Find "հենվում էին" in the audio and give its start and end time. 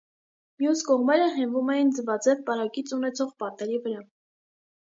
1.35-1.93